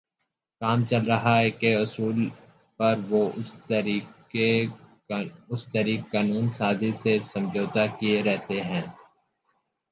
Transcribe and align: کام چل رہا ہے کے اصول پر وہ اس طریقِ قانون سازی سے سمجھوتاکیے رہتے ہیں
کام 0.61 0.85
چل 0.85 1.03
رہا 1.05 1.35
ہے 1.37 1.49
کے 1.51 1.73
اصول 1.75 2.17
پر 2.79 2.95
وہ 3.09 3.21
اس 3.35 3.49
طریقِ 3.67 4.37
قانون 6.11 6.45
سازی 6.57 6.91
سے 7.03 7.17
سمجھوتاکیے 7.33 8.21
رہتے 8.23 8.61
ہیں 8.61 8.85